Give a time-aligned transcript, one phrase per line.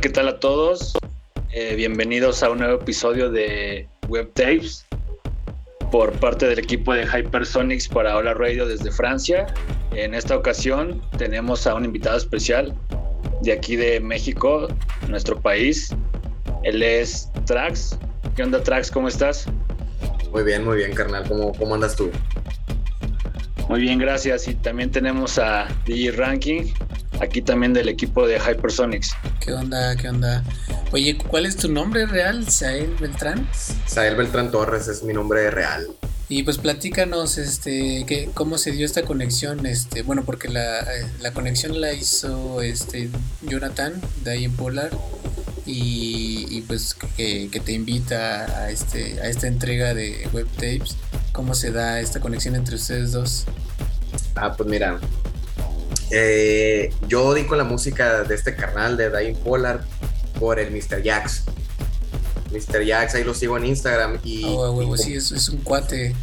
[0.00, 0.94] Hola, ¿qué tal a todos?
[1.52, 4.86] Eh, bienvenidos a un nuevo episodio de Web Tapes
[5.92, 9.46] por parte del equipo de Hypersonics para Hola Radio desde Francia.
[9.94, 12.74] En esta ocasión tenemos a un invitado especial
[13.42, 14.68] de aquí de México,
[15.06, 15.94] nuestro país.
[16.62, 17.98] Él es Trax.
[18.34, 18.90] ¿Qué onda, Trax?
[18.90, 19.48] ¿Cómo estás?
[20.32, 21.28] Muy bien, muy bien, carnal.
[21.28, 22.10] ¿Cómo, cómo andas tú?
[23.68, 24.48] Muy bien, gracias.
[24.48, 26.72] Y también tenemos a DJ Ranking,
[27.20, 29.12] aquí también del equipo de Hypersonics.
[29.40, 29.96] ¿Qué onda?
[29.96, 30.42] ¿Qué onda?
[30.92, 32.50] Oye, ¿cuál es tu nombre real?
[32.50, 33.48] ¿Sael Beltrán?
[33.86, 35.86] Sael Beltrán Torres es mi nombre real.
[36.28, 40.86] Y pues platícanos, este, que, cómo se dio esta conexión, este, bueno, porque la,
[41.20, 43.10] la conexión la hizo este
[43.42, 44.90] Jonathan de ahí en Polar
[45.66, 50.96] y, y pues que, que, te invita a este a esta entrega de web tapes.
[51.32, 53.46] ¿Cómo se da esta conexión entre ustedes dos?
[54.36, 55.00] Ah, pues mira,
[56.10, 59.82] eh, yo di con la música de este carnal de Dying Polar
[60.38, 61.02] por el Mr.
[61.04, 61.44] Jax.
[62.50, 62.86] Mr.
[62.86, 64.44] Jax, ahí lo sigo en Instagram y...
[64.44, 66.14] Oh, huevo, sí, es, es, un cuate.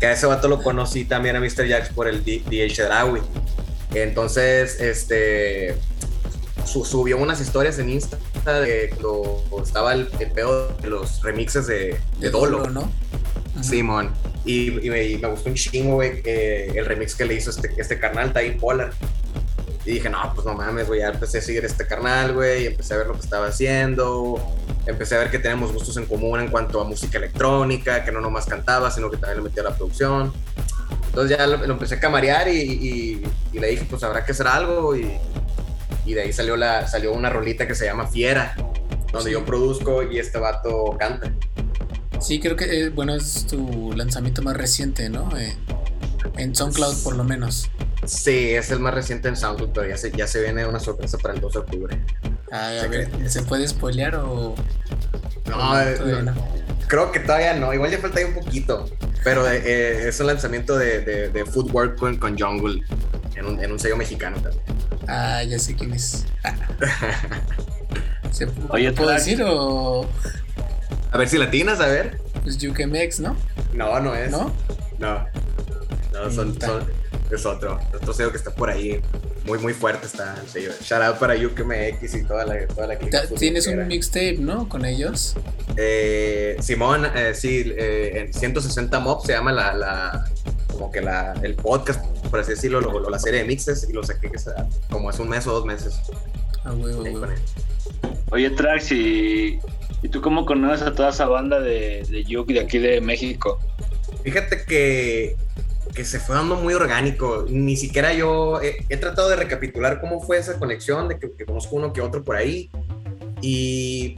[0.00, 1.68] Que a ese vato lo conocí también a Mr.
[1.68, 3.20] Jax por el DH Drawi.
[3.94, 5.76] Entonces, este...
[6.66, 11.98] subió unas historias en Insta de cuando estaba el, el pedo de los remixes de,
[12.18, 12.58] de, Dolo.
[12.58, 12.92] Dolo, ¿no?
[13.62, 14.10] Simón.
[14.44, 17.50] Y, y, me, y, me, gustó un chingo, güey, eh, el remix que le hizo
[17.50, 18.92] este, este carnal, Time Polar.
[19.84, 22.66] Y dije, no, pues no mames, güey, ya empecé a seguir este carnal, güey, y
[22.66, 24.40] empecé a ver lo que estaba haciendo.
[24.86, 28.20] Empecé a ver que tenemos gustos en común en cuanto a música electrónica, que no
[28.20, 30.32] nomás cantaba, sino que también le metía a la producción.
[31.06, 34.32] Entonces ya lo, lo empecé a camarear y, y, y, le dije, pues habrá que
[34.32, 34.96] hacer algo.
[34.96, 35.10] Y,
[36.06, 38.54] de ahí salió, la, salió una rolita que se llama Fiera,
[39.12, 39.32] donde sí.
[39.32, 41.32] yo produzco y este vato canta.
[42.20, 45.36] Sí, creo que, eh, bueno, es tu lanzamiento más reciente, ¿no?
[45.36, 45.56] Eh,
[46.36, 47.70] en SoundCloud por lo menos.
[48.04, 51.18] Sí, es el más reciente en SoundCloud, pero ya se, ya se viene una sorpresa
[51.18, 52.00] para el 2 de octubre.
[52.50, 54.54] Ay, a ver, ¿se puede spoilear o...?
[55.46, 56.34] No, eh, no, no,
[56.86, 58.86] creo que todavía no, igual ya falta ahí un poquito,
[59.24, 62.82] pero eh, es un lanzamiento de, de, de Footwork con, con Jungle,
[63.34, 64.62] en un, en un sello mexicano también.
[65.08, 66.26] Ah, ya sé quién es.
[68.30, 70.06] ¿Se Oye, ¿puedo decir o...?
[71.10, 72.18] A ver si latinas, a ver.
[72.42, 73.36] Pues Yukemex, ¿no?
[73.74, 74.30] No, no es.
[74.30, 74.52] ¿No?
[74.98, 75.26] No.
[76.24, 76.84] No, son, son,
[77.30, 77.78] es otro.
[77.94, 79.00] Otro sello que está por ahí.
[79.44, 80.70] Muy, muy fuerte está el sello.
[80.80, 84.68] Shout out para UKMX y toda la, toda la Tienes un mixtape, ¿no?
[84.68, 85.34] Con ellos.
[85.76, 90.24] Eh, Simón, eh, sí, eh, en 160 Mob se llama la, la
[90.70, 93.92] como que la, el podcast, por así decirlo, lo, lo, la serie de mixes y
[93.92, 96.00] lo saqué que sea, como hace un mes o dos meses.
[96.64, 97.26] Ah, huevo, huevo.
[98.30, 99.58] Oye, Trax, ¿y,
[100.02, 103.58] ¿y tú cómo conoces a toda esa banda de, de Yuk de aquí de México?
[104.22, 105.36] Fíjate que,
[105.94, 107.46] que se fue dando muy orgánico.
[107.48, 111.44] Ni siquiera yo he, he, tratado de recapitular cómo fue esa conexión, de que, que
[111.44, 112.70] conozco uno que otro por ahí.
[113.40, 114.16] Y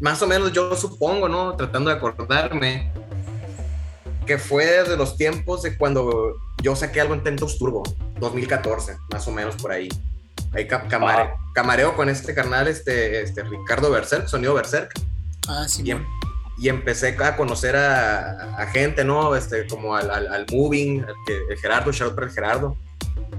[0.00, 1.54] más o menos yo supongo, ¿no?
[1.56, 2.92] Tratando de acordarme,
[4.26, 7.82] que fue desde los tiempos de cuando yo saqué algo en Tentos Turbo,
[8.18, 9.88] 2014, más o menos por ahí.
[10.52, 11.36] Ahí camare, ah.
[11.54, 14.92] camareo con este carnal, este, este Ricardo Berserk, sonido Berserk.
[15.48, 15.82] Ah, sí.
[15.84, 15.94] Y,
[16.58, 19.34] y empecé a conocer a, a, gente, ¿no?
[19.34, 22.76] Este, como al, al, al Moving, al que, el Gerardo, shout para el Gerardo.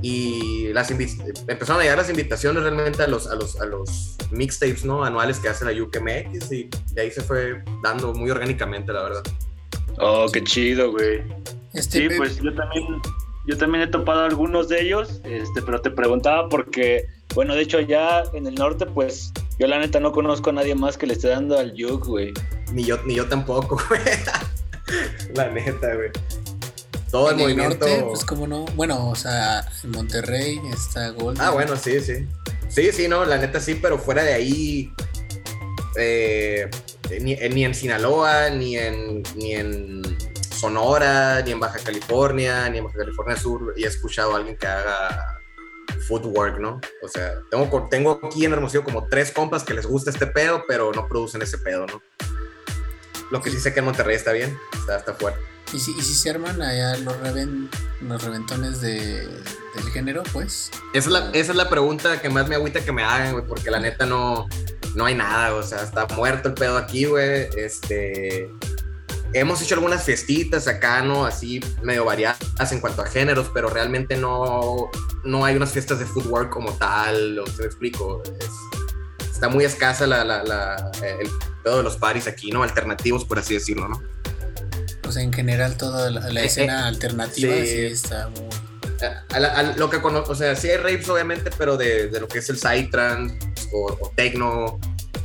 [0.01, 4.83] Y las empezaron a llegar las invitaciones realmente a los, a los, a los mixtapes,
[4.83, 5.03] ¿no?
[5.03, 9.23] Anuales que hace la UKMX y de ahí se fue dando muy orgánicamente, la verdad.
[9.99, 11.23] Oh, qué chido, güey.
[11.73, 12.85] Este, sí, pues yo también,
[13.47, 17.77] yo también he topado algunos de ellos, este, pero te preguntaba porque, bueno, de hecho
[17.77, 21.13] allá en el norte, pues yo la neta no conozco a nadie más que le
[21.13, 22.33] esté dando al Yuk, güey.
[22.71, 24.01] Ni yo, ni yo tampoco, güey.
[25.35, 26.09] la neta, güey.
[27.11, 27.87] Todo el en movimiento.
[27.87, 28.65] Norte, pues como no.
[28.75, 31.39] Bueno, o sea, en Monterrey está Gold.
[31.39, 32.27] Ah, bueno, sí, sí.
[32.69, 34.91] Sí, sí, no, la neta sí, pero fuera de ahí.
[35.95, 36.67] Eh,
[37.21, 40.01] ni, ni, en Sinaloa, ni en, ni en
[40.49, 44.57] Sonora, ni en Baja California, ni en Baja California Sur, y he escuchado a alguien
[44.57, 45.42] que haga
[46.07, 46.79] footwork, ¿no?
[47.01, 50.63] O sea, tengo, tengo aquí en Hermosillo como tres compas que les gusta este pedo,
[50.67, 52.01] pero no producen ese pedo, ¿no?
[53.31, 55.39] Lo que sí sé que en Monterrey está bien, está, está fuerte.
[55.71, 57.69] ¿Y si, ¿Y si, se arman allá los, reven,
[58.01, 59.27] los reventones de,
[59.75, 60.69] del género, pues?
[60.93, 63.45] Esa es, la, esa es la pregunta que más me agüita que me hagan, güey,
[63.47, 64.47] porque la neta no,
[64.93, 67.49] no hay nada, o sea, está muerto el pedo aquí, güey.
[67.57, 68.51] Este.
[69.33, 71.25] Hemos hecho algunas fiestitas acá, ¿no?
[71.25, 74.89] Así medio variadas en cuanto a géneros, pero realmente no,
[75.23, 78.21] no hay unas fiestas de footwork como tal, o te explico.
[78.39, 81.29] Es, está muy escasa la, la, la, el
[81.63, 82.63] pedo de los paris aquí, ¿no?
[82.63, 84.01] Alternativos, por así decirlo, ¿no?
[85.07, 88.47] O sea, en general toda la, la escena eh, alternativa sí, sí está muy...
[89.01, 92.19] A, a, a, lo que conozco, o sea, sí hay rapes obviamente, pero de, de,
[92.21, 93.37] lo que es el psytrance,
[93.73, 94.79] o, techno,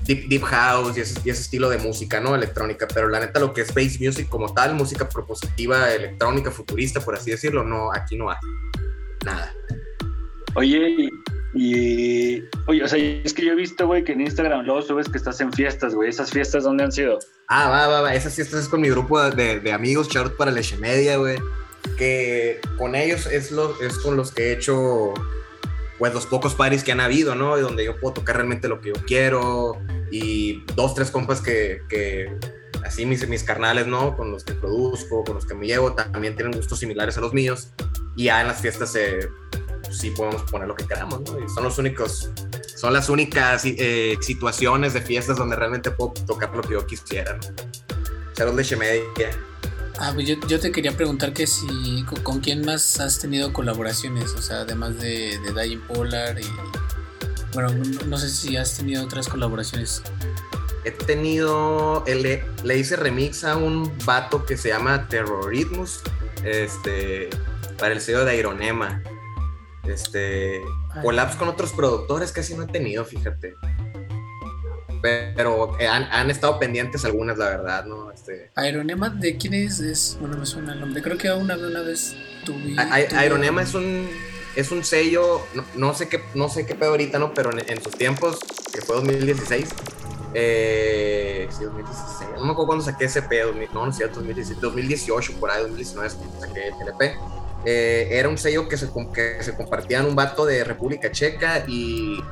[0.09, 2.35] deep, deep house y ese, estilo de música, ¿no?
[2.35, 7.01] Electrónica, pero la neta lo que es bass music como tal, música propositiva, electrónica, futurista,
[7.01, 8.37] por así decirlo, no, aquí no hay
[9.25, 9.55] nada.
[10.55, 11.11] Oye,
[11.55, 15.09] y, oye, o sea, es que yo he visto, güey, que en Instagram luego subes
[15.09, 16.09] que estás en fiestas, güey.
[16.09, 17.19] ¿Esas fiestas dónde han sido?
[17.49, 18.15] Ah, va, va, va.
[18.15, 21.39] Esas fiestas es con mi grupo de, de amigos, Charot para Leche Media, güey.
[21.97, 25.13] Que con ellos es, lo, es con los que he hecho,
[25.99, 27.59] pues, los pocos paris que han habido, ¿no?
[27.59, 29.81] Y donde yo puedo tocar realmente lo que yo quiero.
[30.11, 32.37] Y dos, tres compas que, que
[32.85, 34.17] así mis, mis carnales, ¿no?
[34.17, 37.33] Con los que produzco, con los que me llevo, también tienen gustos similares a los
[37.33, 37.69] míos.
[38.17, 39.29] Y ya en las fiestas se
[39.91, 41.39] sí podemos poner lo que queramos, ¿no?
[41.43, 42.31] Y son los únicos,
[42.77, 47.35] son las únicas eh, situaciones de fiestas donde realmente puedo tocar lo que yo quisiera,
[47.35, 47.41] ¿no?
[48.35, 49.03] Charos leche media.
[50.01, 54.33] Ah, pues yo, yo, te quería preguntar que si con, quién más has tenido colaboraciones,
[54.33, 56.47] o sea, además de, de Dying Polar y
[57.53, 57.71] bueno,
[58.07, 60.03] no, sé si has tenido otras colaboraciones.
[60.85, 66.03] He tenido, le, le hice remix a un vato que se llama Terroritmus,
[66.45, 67.31] este,
[67.79, 69.03] para el sello de Ironema.
[69.85, 70.61] Este,
[71.03, 73.55] collabs con otros productores casi no he tenido, fíjate.
[75.03, 78.11] Pero eh, han, estado pendientes algunas, la verdad, ¿no?
[78.11, 78.51] Este...
[78.55, 79.81] Aeronema, ¿de quién es?
[79.81, 80.17] es?
[80.21, 81.03] Bueno, me suena el nombre.
[81.03, 82.77] Creo que una, una vez tuve.
[82.79, 84.09] Aeronema es un
[84.57, 85.41] es un sello,
[85.77, 87.33] no, sé qué no sé qué pedo ahorita, ¿no?
[87.33, 88.39] Pero en, sus tiempos,
[88.73, 89.69] que fue 2016,
[90.35, 95.33] eh, sí, 2016, no me acuerdo cuándo saqué ese pedo, no, no sé, 2018, 2018,
[95.39, 96.11] por ahí, 2019
[96.41, 97.15] saqué el LP
[97.65, 102.23] eh, era un sello que se, que se compartían un vato de República Checa y,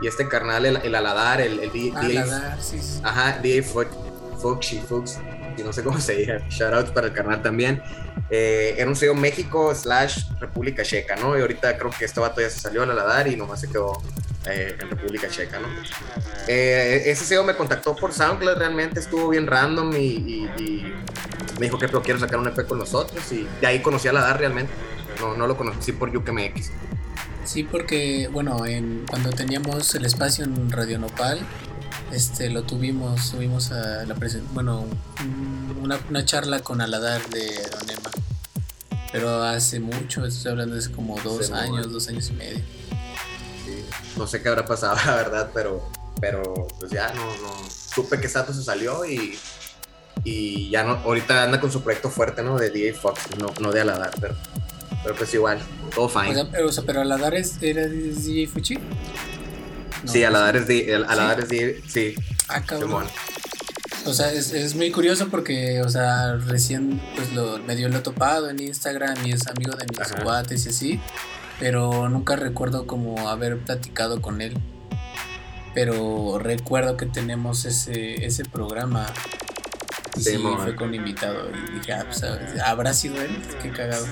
[0.00, 3.00] y este carnal, el, el Aladar, el, el D, Aladar, sí, sí.
[3.02, 3.62] Ajá, D.
[3.62, 5.18] Fuxi, Fux,
[5.56, 7.82] y no sé cómo se diga, shout para el carnal también.
[8.30, 11.36] Eh, era un sello México slash República Checa, ¿no?
[11.36, 14.00] Y ahorita creo que este vato ya se salió al Aladar y nomás se quedó
[14.46, 15.68] eh, en República Checa, ¿no?
[16.46, 20.48] ese sello me contactó por SoundCloud, realmente estuvo bien random y
[21.58, 24.12] me dijo que pero quiero sacar un EP con nosotros y de ahí conocí a
[24.12, 24.72] la DAR realmente.
[25.20, 26.70] No, no lo conocí por UKMX.
[27.48, 31.40] Sí, porque bueno, en, cuando teníamos el espacio en Radio Nopal,
[32.12, 34.14] este lo tuvimos, tuvimos a la
[34.52, 34.84] bueno,
[35.82, 37.48] una, una, charla con Aladar de
[37.82, 38.10] Onema.
[39.12, 42.58] Pero hace mucho, estoy hablando de hace como dos años, dos años y medio.
[43.64, 43.82] Sí,
[44.18, 45.88] no sé qué habrá pasado, la verdad, pero,
[46.20, 47.70] pero pues ya no, no.
[47.70, 49.38] Supe que Sato se salió y
[50.22, 52.58] y ya no, ahorita anda con su proyecto fuerte, ¿no?
[52.58, 54.36] De DJ Fox, no, no de Aladar, pero,
[55.08, 55.58] pero pues igual,
[55.94, 56.44] todo fine.
[56.52, 58.78] pero, pero Aladar es, era DJ Fuchi.
[60.04, 62.14] sí, Aladar es de, Aladar es DJ, sí.
[62.46, 63.06] Ah, cabrón.
[64.04, 68.00] O sea, es, es, muy curioso porque, o sea, recién pues lo, medio lo he
[68.00, 71.00] topado en Instagram y es amigo de mis cuates y así,
[71.58, 74.58] pero nunca recuerdo como haber platicado con él.
[75.72, 79.06] Pero recuerdo que tenemos ese, ese programa
[80.16, 82.22] Sí, fue con invitado y dije, ah, pues,
[82.64, 83.30] ¿habrá sido él?
[83.62, 84.06] Qué cagado.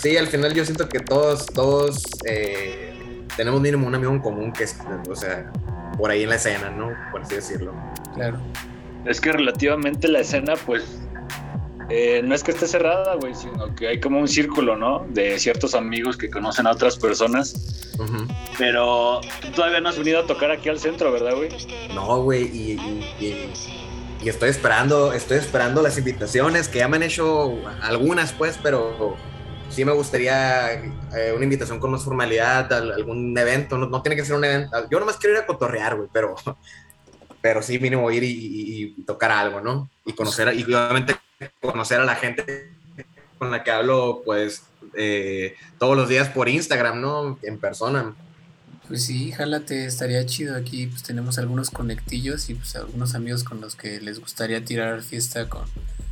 [0.00, 2.94] Sí, al final yo siento que todos, todos eh,
[3.36, 4.76] tenemos mínimo un amigo en común que es,
[5.08, 5.50] o sea,
[5.96, 6.92] por ahí en la escena, ¿no?
[7.10, 7.74] Por así decirlo.
[8.14, 8.38] Claro.
[9.04, 10.84] Es que relativamente la escena, pues,
[11.88, 15.06] eh, no es que esté cerrada, güey, sino que hay como un círculo, ¿no?
[15.08, 17.92] De ciertos amigos que conocen a otras personas.
[18.58, 21.48] Pero tú todavía no has venido a tocar aquí al centro, ¿verdad, güey?
[21.94, 22.72] No, güey, y
[23.20, 23.50] y
[24.24, 29.16] estoy esperando, estoy esperando las invitaciones que ya me han hecho algunas pues, pero
[29.68, 34.36] sí me gustaría eh, una invitación con más formalidad, algún evento, no, tiene que ser
[34.36, 36.34] un evento, yo nomás quiero ir a cotorrear, güey, pero,
[37.40, 39.88] pero sí mínimo ir y, tocar algo, ¿no?
[40.04, 41.16] Y conocer, y obviamente
[41.60, 42.72] conocer a la gente
[43.38, 47.38] con la que hablo, pues, eh, todos los días por Instagram, ¿no?
[47.42, 48.14] En persona.
[48.88, 53.60] Pues sí, jálate, estaría chido aquí, pues tenemos algunos conectillos y pues algunos amigos con
[53.60, 55.64] los que les gustaría tirar fiesta con,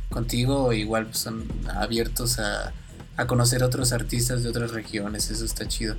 [0.09, 2.73] contigo, o igual pues son abiertos a,
[3.15, 5.95] a conocer otros artistas de otras regiones, eso está chido.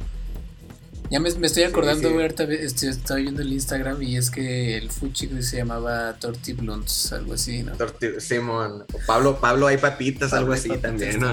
[1.11, 5.31] Ya me, estoy acordando, güey, estoy, estoy, viendo el Instagram y es que el Fuchi
[5.41, 7.73] se llamaba Torti Blunts, algo así, ¿no?
[7.77, 8.85] Torti, Simón.
[9.07, 11.33] Pablo, Pablo hay papitas, algo así también, ¿no?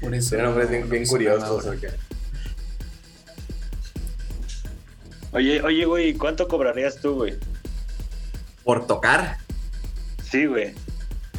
[0.00, 0.36] Por eso.
[0.68, 1.66] bien, bien curiosos.
[5.34, 7.36] Oye, oye, güey, ¿cuánto cobrarías tú, güey?
[8.62, 9.38] ¿Por tocar?
[10.22, 10.74] Sí, güey.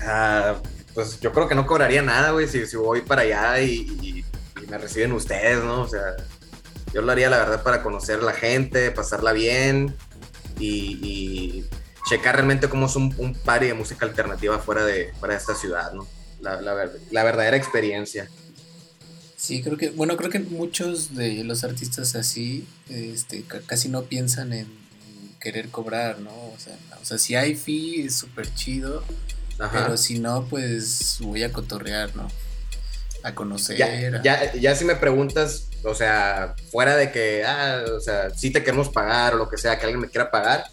[0.04, 0.58] Ah,
[0.94, 4.26] pues yo creo que no cobraría nada, güey, si, si, voy para allá y,
[4.70, 5.84] me reciben ustedes, ¿no?
[5.84, 6.18] O sea,
[6.94, 9.96] yo lo haría, la verdad, para conocer a la gente, pasarla bien
[10.60, 11.64] y,
[12.10, 15.56] checar realmente cómo es un, un party de música alternativa fuera de, fuera de esta
[15.56, 16.06] ciudad, ¿no?
[16.42, 18.30] La, la, la verdadera experiencia.
[19.46, 24.54] Sí, creo que, bueno, creo que muchos de los artistas así, este, casi no piensan
[24.54, 24.68] en,
[25.40, 26.32] querer cobrar, ¿no?
[26.32, 29.04] O sea, o sea si hay fee es súper chido,
[29.72, 32.28] pero si no, pues voy a cotorrear, ¿no?
[33.22, 33.78] A conocer.
[33.78, 38.50] Ya, ya, ya, si me preguntas, o sea, fuera de que, ah, o sea, si
[38.50, 40.66] te queremos pagar o lo que sea, que alguien me quiera pagar,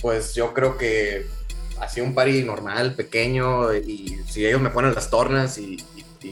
[0.00, 1.28] pues yo creo que
[1.80, 5.76] así un party normal, pequeño, y si ellos me ponen las tornas y,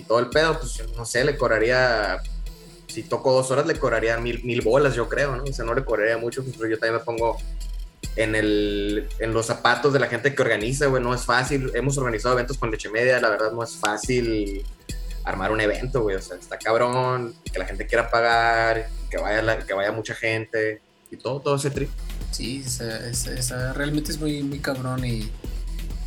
[0.03, 2.21] todo el pedo, pues no sé, le cobraría,
[2.89, 5.45] si toco dos horas, le cobraría mil, mil bolas, yo creo, ¿no?
[5.45, 7.37] O sea, no le cobraría mucho, pues yo también me pongo
[8.17, 11.71] en, el, en los zapatos de la gente que organiza, güey, no es fácil.
[11.75, 14.65] Hemos organizado eventos con leche media, la verdad no es fácil
[15.25, 19.59] armar un evento, güey, o sea, está cabrón, que la gente quiera pagar, que vaya,
[19.59, 20.81] que vaya mucha gente
[21.11, 21.91] y todo, todo ese trip.
[22.33, 25.31] Sí, esa, realmente es muy, muy cabrón y...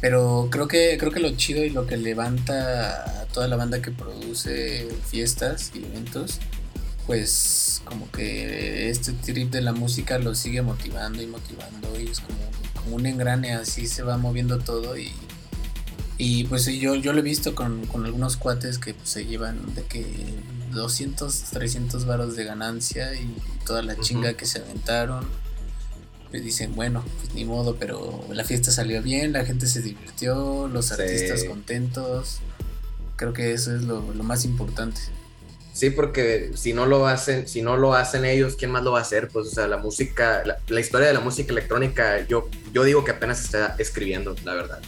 [0.05, 3.81] Pero creo que, creo que lo chido y lo que levanta a toda la banda
[3.81, 6.37] que produce fiestas y eventos,
[7.07, 12.19] pues como que este trip de la música lo sigue motivando y motivando y es
[12.19, 12.37] como,
[12.75, 15.11] como un engrane, así se va moviendo todo y,
[16.19, 19.85] y pues yo, yo lo he visto con, algunos cuates que pues, se llevan de
[19.85, 20.05] que
[20.71, 23.35] 200, 300 varos de ganancia y
[23.65, 25.25] toda la chinga que se aventaron
[26.35, 30.67] pues dicen, bueno, pues ni modo, pero la fiesta salió bien, la gente se divirtió,
[30.67, 32.39] los artistas contentos.
[33.15, 34.99] Creo que eso es lo, más importante.
[35.71, 38.99] Sí, porque si no lo hacen, si no lo hacen ellos, ¿quién más lo va
[38.99, 39.29] a hacer?
[39.29, 43.11] Pues, o sea, la música, la, historia de la música electrónica, yo, yo digo que
[43.11, 44.81] apenas se está escribiendo, la verdad.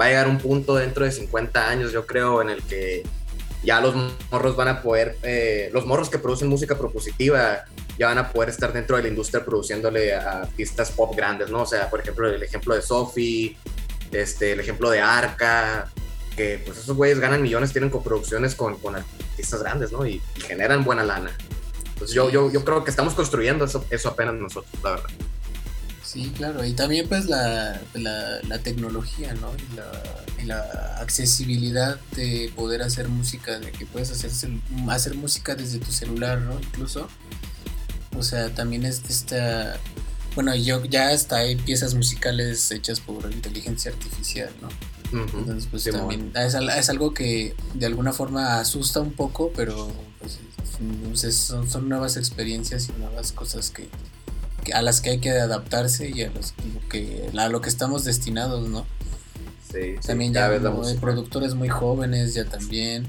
[0.00, 3.04] Va a llegar un punto dentro de 50 años, yo creo, en el que
[3.62, 3.94] ya los
[4.30, 7.64] morros van a poder, eh, los morros que producen música propositiva
[7.98, 11.62] ya van a poder estar dentro de la industria produciéndole a artistas pop grandes, ¿no?
[11.62, 13.56] O sea, por ejemplo, el ejemplo de Sophie,
[14.12, 15.90] este, el ejemplo de Arca,
[16.36, 20.06] que pues esos güeyes ganan millones, tienen coproducciones con, con artistas grandes, ¿no?
[20.06, 21.36] Y, generan buena lana.
[21.88, 25.10] Entonces yo, yo, yo creo que estamos construyendo eso, eso apenas nosotros, la verdad.
[26.10, 29.50] Sí, claro, y también pues la, la, tecnología, ¿no?
[29.54, 34.30] Y la, y la, accesibilidad de poder hacer música, de que puedes hacer,
[34.88, 36.58] hacer música desde tu celular, ¿no?
[36.58, 37.08] Incluso.
[38.16, 39.78] O sea, también es esta...
[40.34, 44.70] Bueno, yo ya hasta hay piezas musicales hechas por inteligencia artificial, ¿no?
[45.12, 51.34] Entonces, pues también es, es, algo que de alguna forma asusta un poco, pero pues,
[51.34, 53.90] son, son nuevas experiencias y nuevas cosas que,
[54.72, 56.54] a las que hay que adaptarse y a, los,
[56.90, 58.86] que, a lo que estamos destinados, ¿no?
[59.72, 63.06] Sí, también ya hay productores muy jóvenes ya también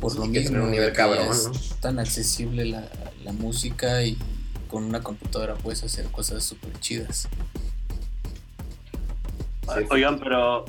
[0.00, 1.28] por lo mismo un nivel cabrón,
[1.80, 2.88] tan accesible la,
[3.24, 4.16] la, música y
[4.68, 7.28] con una computadora puedes hacer cosas súper chidas.
[9.90, 10.64] Oigan, pero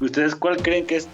[0.00, 1.08] ¿ustedes cuál creen que es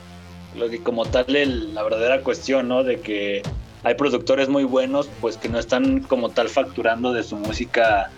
[0.57, 1.27] lo que como tal
[1.75, 2.83] la verdadera cuestión, ¿no?
[2.83, 3.43] De que
[3.83, 8.11] hay productores muy buenos, pues que no están como tal facturando de su música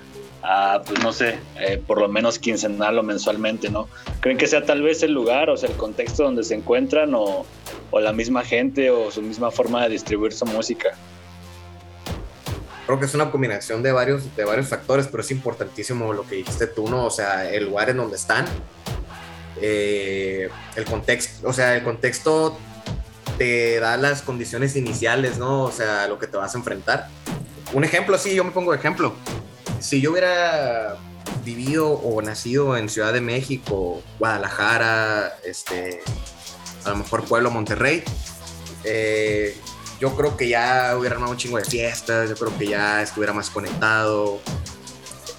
[0.42, 3.88] a, pues no sé, eh, por lo menos quincenal o mensualmente, ¿no?
[4.20, 7.44] ¿Creen que sea tal vez el lugar, o sea, el contexto donde se encuentran, o,
[7.92, 10.90] la misma gente, o su misma forma de distribuir su música?
[12.86, 16.36] Creo que es una combinación de varios, de varios factores, pero es importantísimo lo que
[16.36, 17.06] dijiste tú, ¿no?
[17.06, 18.46] O sea, el lugar en donde están,
[19.60, 22.56] eh, el contexto, o sea, el contexto
[23.36, 25.64] te da las condiciones iniciales, ¿no?
[25.64, 27.08] O sea, lo que te vas a enfrentar.
[27.72, 29.14] Un ejemplo, sí, yo me pongo de ejemplo
[29.80, 30.96] si yo hubiera
[31.44, 36.00] vivido o nacido en Ciudad de México, Guadalajara, este,
[36.84, 38.02] a lo mejor Pueblo, Monterrey,
[38.84, 39.56] eh,
[40.00, 43.32] yo creo que ya hubiera armado un chingo de fiestas, yo creo que ya estuviera
[43.32, 44.40] más conectado.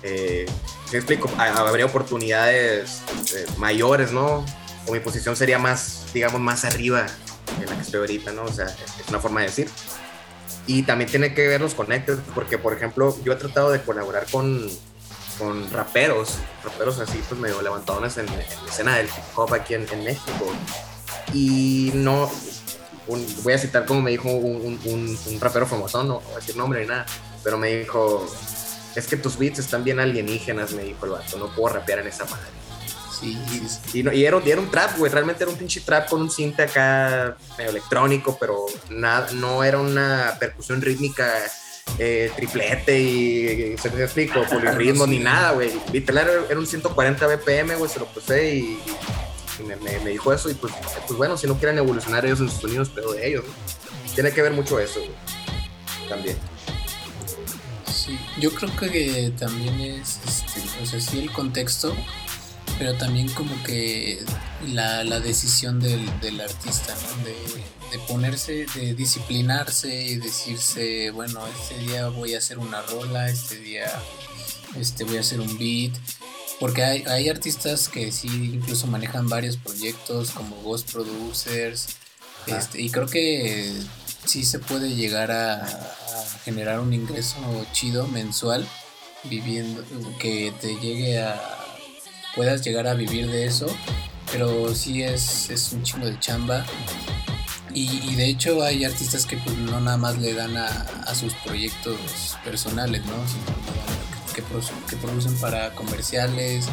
[0.03, 0.45] Eh,
[0.91, 1.29] ¿Qué explico?
[1.37, 3.01] Habría oportunidades
[3.35, 4.45] eh, mayores, ¿no?
[4.85, 7.05] O mi posición sería más, digamos, más arriba
[7.59, 8.43] de la que estoy ahorita, ¿no?
[8.43, 9.69] O sea, es una forma de decir.
[10.69, 14.27] Y también tiene que ver los conectes, porque por ejemplo, yo he tratado de colaborar
[14.31, 14.69] con,
[15.39, 19.87] con raperos, raperos así, pues medio levantadones en, la escena del hip hop aquí en,
[20.03, 20.53] México.
[21.33, 22.31] Y no,
[23.07, 26.81] voy a citar como me dijo un, un, rapero famoso, no voy a decir nombre
[26.81, 27.07] ni nada,
[27.43, 28.31] pero me dijo,
[28.95, 32.09] es que tus beats están bien alienígenas, me dijo el vato, no puedo rapear en
[32.09, 32.58] esa madre.
[33.19, 33.37] Sí,
[33.93, 35.11] y, y, era, un trap, güey.
[35.11, 39.79] Realmente era un pinche trap con un cinte acá medio electrónico, pero nada, no era
[39.79, 41.27] una percusión rítmica
[41.97, 45.71] eh, triplete y, se te explico, polirritmo ni nada, güey.
[45.91, 48.79] Literal era, un 140 BPM, güey, se lo puse y,
[49.65, 50.49] me, dijo eso.
[50.49, 50.73] Y pues,
[51.07, 53.45] pues bueno, si no quieren evolucionar ellos en sus sonidos, pero de ellos,
[54.15, 55.11] Tiene que ver mucho eso, güey.
[56.07, 56.37] También.
[57.91, 61.93] Sí, yo creo que también es, este, o sea, sí el contexto
[62.79, 64.23] pero también como que
[64.73, 66.07] la, decisión del,
[66.39, 67.25] artista, ¿no?
[67.25, 73.57] de, ponerse, de disciplinarse y decirse, bueno, este día voy a hacer una rola, este
[73.57, 73.85] día
[74.77, 75.91] este, voy a hacer un beat.
[76.59, 81.87] Porque hay, hay artistas que sí incluso manejan varios proyectos como Ghost Producers.
[82.47, 83.73] Este, y creo que
[84.25, 85.95] sí se puede llegar a,
[86.45, 87.37] generar un ingreso
[87.73, 88.65] chido mensual
[89.25, 89.83] viviendo
[90.17, 91.58] que te llegue a
[92.39, 93.67] puedas llegar a vivir de eso
[94.31, 96.65] pero sí es, es un chingo de chamba.
[97.73, 100.67] Y, de hecho hay artistas que pues no nada más le dan a,
[101.05, 103.13] a sus proyectos personales no
[104.33, 104.43] que,
[104.89, 106.65] que, producen para comerciales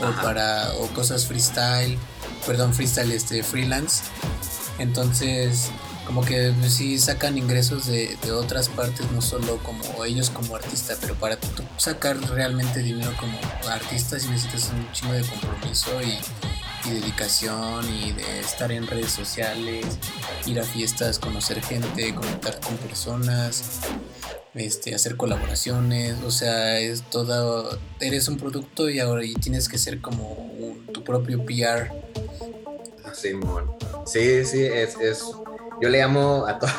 [0.00, 1.98] o para o cosas freestyle
[2.46, 4.04] perdón freestyle este freelance.
[4.78, 5.70] Entonces
[6.06, 10.56] como que pues, sí sacan ingresos de, de, otras partes, no solo como ellos como
[10.56, 11.38] artista, pero para
[11.76, 13.38] sacar realmente dinero como
[13.70, 16.18] artista sí necesitas un chingo de compromiso y,
[16.84, 19.86] dedicación y de estar en redes sociales,
[20.44, 23.80] ir a fiestas, conocer gente, conectar con personas,
[24.54, 29.78] este, hacer colaboraciones, o sea, es todo, eres un producto y ahora y tienes que
[29.78, 30.36] ser como
[30.92, 31.90] tu propio PR.
[33.14, 33.32] Sí,
[34.04, 35.24] sí, sí, es
[35.80, 36.70] yo le llamo a todo,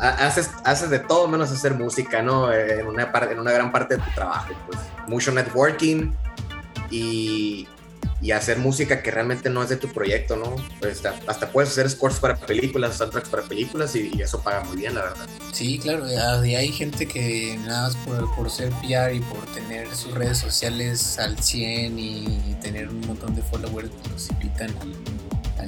[0.00, 2.52] haces, haces de todo menos hacer música, ¿no?
[2.52, 6.12] En una, en una gran parte de tu trabajo, pues mucho networking
[6.90, 7.68] y,
[8.24, 10.56] y hacer música que realmente no es de tu proyecto, ¿no?
[10.80, 14.94] Pues hasta, puedes hacer scores para películas, soundtracks para películas y, eso paga muy bien,
[14.94, 15.26] la verdad.
[15.52, 20.14] Sí, claro, hay gente que nada más por, por ser PR y por tener sus
[20.14, 24.70] redes sociales al 100 y tener un montón de followers, pues los invitan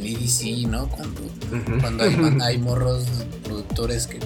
[0.05, 0.88] EDC, ¿no?
[0.88, 1.21] Cuando,
[1.81, 2.05] cuando
[2.45, 3.05] hay, morros
[3.45, 4.19] productores que,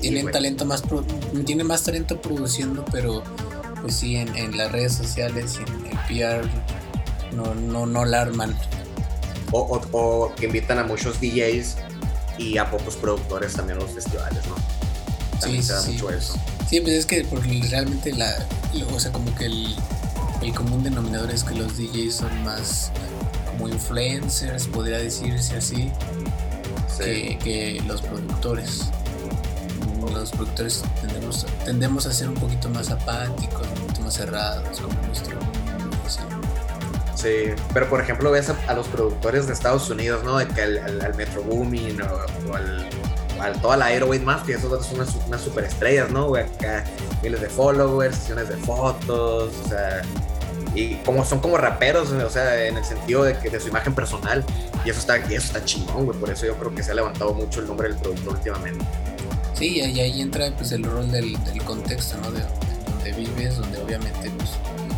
[0.00, 0.82] tienen talento más
[1.44, 3.22] tienen más talento produciendo, pero
[3.82, 6.48] pues sí en, las redes sociales y en el PR
[7.34, 8.56] no, no, no la arman.
[9.52, 11.76] O, o, que invitan a muchos DJs
[12.38, 14.56] y a pocos productores también a los festivales, ¿no?
[15.40, 15.92] También sí, se da sí.
[15.92, 16.34] mucho eso.
[16.68, 18.34] Sí, pues es que porque realmente la,
[18.92, 19.76] o sea, como que el,
[20.42, 22.90] el común denominador es que los DJs son más
[23.56, 25.92] como influencers, podría decirse así,
[26.98, 28.90] que, los productores.
[30.12, 34.94] Los productores tendemos, tendemos a ser un poquito más apáticos, un poquito más cerrados, como
[35.06, 35.38] nuestro.
[37.14, 40.38] Sí, pero por ejemplo ves a, los productores de Estados Unidos, ¿no?
[40.38, 42.88] De que al, Metro Booming o, al,
[43.40, 46.34] a toda la Airway más, que esos son unas, unas superestrellas, ¿no?
[46.34, 46.84] Acá
[47.22, 50.02] miles de followers, sesiones de fotos, o sea,
[50.76, 53.94] y como son como raperos, o sea, en el sentido de que de su imagen
[53.94, 54.44] personal.
[54.84, 56.18] Y eso está, y eso está chingón, güey.
[56.18, 58.84] Por eso yo creo que se ha levantado mucho el nombre del productor últimamente.
[59.54, 61.34] Sí, y ahí entra pues el rol del,
[61.64, 62.30] contexto, ¿no?
[62.30, 62.42] De,
[62.90, 64.50] donde vives, donde obviamente pues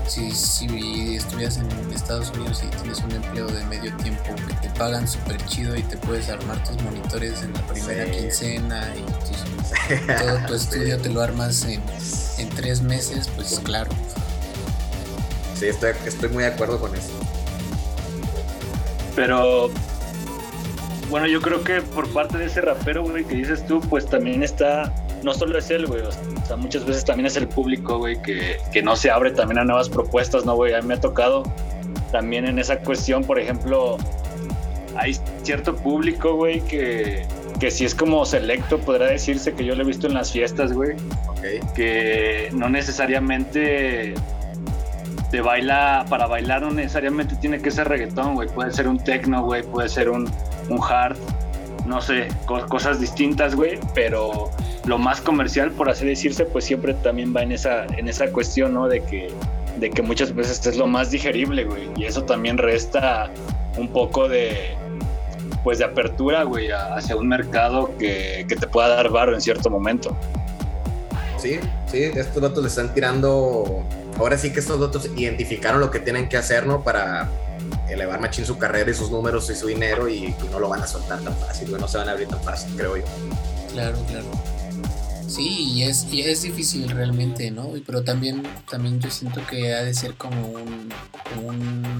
[0.09, 4.71] si, si estuvieras en Estados Unidos y tienes un empleo de medio tiempo que te
[4.71, 10.47] pagan súper chido y te puedes armar tus monitores en la primera quincena y todo
[10.49, 11.81] tu estudio te lo armas en,
[12.39, 13.91] en tres meses, pues claro,
[15.59, 17.13] Sí, estoy, estoy muy de acuerdo con eso.
[19.17, 19.71] Pero
[21.11, 24.45] bueno, yo creo que por parte de ese rapero, güey, que dices tú, pues también
[24.45, 24.95] está,
[25.25, 26.13] no solo es él, güey, o
[26.47, 29.65] sea, muchas veces también es el público, güey, que, que, no se abre también a
[29.65, 30.75] nuevas propuestas, ¿no, güey?
[30.75, 31.43] A mí me ha tocado
[32.13, 33.97] también en esa cuestión, por ejemplo,
[34.97, 37.27] hay cierto público, güey, que,
[37.59, 40.73] que si es como selecto, podrá decirse que yo lo he visto en las fiestas,
[40.73, 40.95] güey,
[41.75, 44.15] que no necesariamente
[45.31, 48.49] de baila, para bailar no necesariamente tiene que ser reggaetón, güey.
[48.49, 49.63] Puede ser un techno, güey.
[49.63, 50.31] Puede ser un,
[50.69, 51.17] un hard.
[51.87, 52.29] No sé,
[52.69, 53.79] cosas distintas, güey.
[53.95, 54.51] Pero
[54.85, 58.75] lo más comercial, por así decirse, pues siempre también va en esa, en esa cuestión,
[58.75, 58.89] ¿no?
[58.89, 59.31] De que,
[59.79, 61.89] de que muchas veces es lo más digerible, güey.
[61.97, 63.31] Y eso también resta
[63.77, 64.75] un poco de,
[65.63, 69.71] pues de apertura, güey, hacia un mercado que, que te pueda dar barro en cierto
[69.71, 70.17] momento.
[71.37, 73.85] Sí, sí, estos datos le están tirando
[74.19, 76.83] ahora sí que estos otros identificaron lo que tienen que hacer, ¿no?
[76.83, 77.31] Para
[77.89, 80.87] elevar machín su carrera y sus números y su dinero y, no lo van a
[80.87, 83.05] soltar tan fácil, no se van a abrir tan fácil, creo yo.
[83.73, 84.27] Claro, claro.
[85.29, 87.73] Sí, y es, y es difícil realmente, ¿no?
[87.85, 90.91] Pero también, también yo siento que ha de ser como un,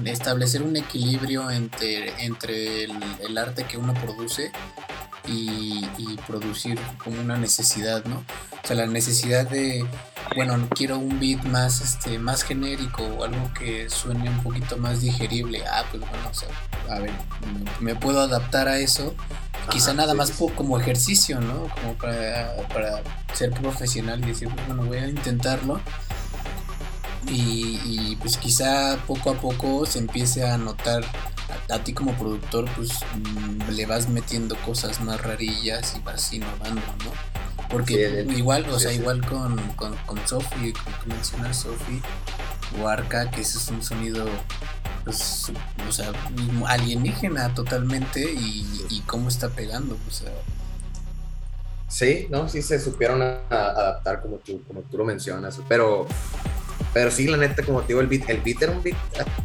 [0.05, 4.51] establecer un equilibrio entre, entre el, arte que uno produce
[5.27, 8.17] y, y, producir como una necesidad, ¿no?
[8.63, 9.85] O sea, la necesidad de,
[10.35, 15.01] bueno, quiero un beat más, este, más genérico o algo que suene un poquito más
[15.01, 15.63] digerible.
[15.67, 16.49] Ah, pues bueno, o sea,
[16.89, 17.11] a ver,
[17.79, 19.15] me puedo adaptar a eso.
[19.69, 21.67] Quizá nada más como ejercicio, ¿no?
[21.75, 23.03] Como para, para,
[23.33, 25.79] ser profesional y decir, bueno, voy a intentarlo.
[27.27, 31.03] Y, y, pues quizá poco a poco se empiece a notar
[31.69, 36.81] a, ti como productor, pues mm, le vas metiendo cosas más rarillas y vas innovando,
[37.03, 37.11] ¿no?
[37.69, 42.01] Porque igual, o sea, igual con, con, con Sophie, como tú mencionas, Sophie,
[42.81, 44.25] o Arca, que ese es un sonido,
[45.03, 45.51] pues,
[45.87, 46.11] o sea,
[46.65, 50.31] alienígena totalmente y, y cómo está pegando, o sea.
[51.89, 56.07] Sí, no, sí se supieron adaptar como tú, como tú lo mencionas, pero,
[56.93, 58.97] pero sí, la neta, como te digo, el beat, el beat era un beat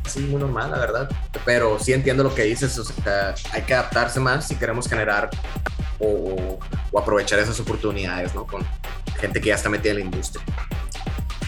[0.05, 1.11] así muy normal, la verdad,
[1.45, 5.31] pero sí entiendo lo que dices, o sea, hay que adaptarse más si queremos generar
[5.99, 6.59] o,
[6.99, 8.47] aprovechar esas oportunidades, ¿no?
[8.47, 8.65] Con
[9.21, 10.45] gente que ya está metida en la industria.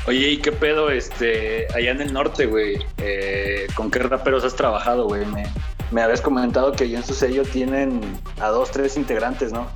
[0.07, 2.79] Oye, ¿y qué pedo este, allá en el norte, güey?
[2.99, 5.25] Eh, ¿Con qué raperos has trabajado, güey?
[5.27, 5.45] Me,
[5.91, 8.01] me habías comentado que allá en su sello tienen
[8.41, 9.69] a dos, tres integrantes, ¿no?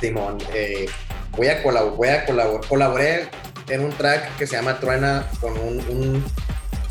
[0.00, 0.86] Simón, eh,
[1.32, 3.28] voy a, voy a colaborar, colaboré
[3.68, 6.24] en un track que se llama Truena con un,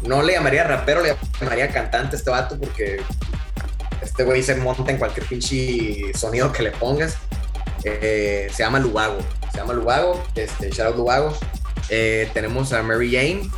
[0.04, 3.02] no le llamaría rapero, le llamaría cantante este vato porque
[4.02, 7.18] este güey se monta en cualquier pinche sonido que le pongas.
[7.84, 9.18] Eh, se llama Lubago,
[9.52, 11.38] se llama Lubago, este, shout out Lubago.
[11.90, 13.50] Eh, tenemos a Mary Jane,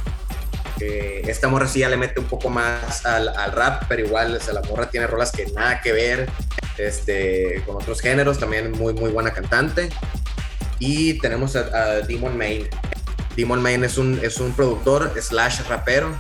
[0.80, 4.62] esta morra sí ya le mete un poco más al, rap, pero igual o la
[4.62, 6.30] morra tiene rolas que nada que ver
[6.78, 9.89] este, con otros géneros, también muy, muy buena cantante.
[10.80, 12.67] Y tenemos a, Demon Main.
[13.36, 16.15] Demon Main es un, es un productor slash rapero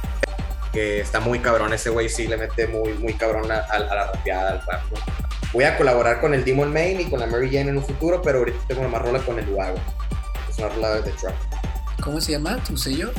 [0.73, 1.73] que está muy cabrón.
[1.73, 4.83] Ese güey sí le mete muy, muy cabrón a, la rapeada, al rap.
[5.53, 8.21] Voy a colaborar con el Demon Main y con la Mary Jane en un futuro,
[8.21, 9.77] pero ahorita tengo una más rola con el Luago.
[10.49, 11.35] Es una rola de trap.
[12.03, 13.11] ¿Cómo se llama tu sello?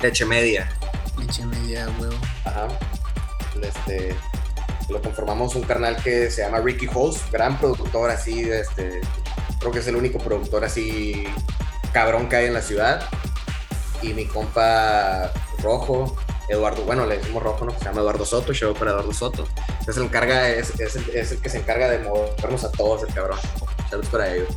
[0.00, 0.70] Leche Media.
[1.18, 2.14] Leche Media, huevo.
[2.44, 2.68] Ajá.
[3.60, 4.14] Este,
[4.88, 9.00] lo conformamos un carnal que se llama Ricky Host, gran productor así, este,
[9.58, 11.26] creo que es el único productor así
[11.92, 13.02] cabrón que hay en la ciudad.
[14.02, 15.30] Y mi compa
[15.62, 16.16] Rojo,
[16.48, 17.78] Eduardo, bueno, le decimos Rojo, ¿no?
[17.78, 19.46] Se llama Eduardo Soto, show para Eduardo Soto.
[19.68, 23.38] Entonces el, encarga, es, es, el, que se encarga de movernos a todos, el cabrón.
[23.88, 24.48] Saludos para ellos.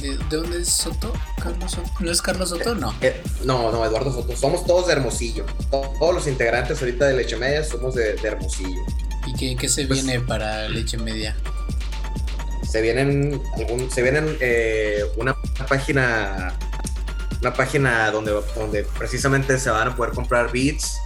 [0.00, 1.12] ¿De, dónde es Soto?
[1.42, 1.90] ¿Carlos Soto?
[2.00, 2.74] ¿No es Carlos Soto?
[2.74, 2.94] No.
[3.00, 4.36] Eh, no, no, Eduardo Soto.
[4.36, 5.44] Somos todos de Hermosillo.
[5.70, 8.80] Todos los integrantes ahorita de Leche Media somos de Hermosillo.
[9.26, 11.36] ¿Y qué, se pues, viene para leche media?
[12.74, 13.40] Se vienen,
[13.88, 15.36] se vienen eh, una
[15.68, 16.52] página
[17.40, 20.98] una página donde, donde precisamente se van a poder comprar beats,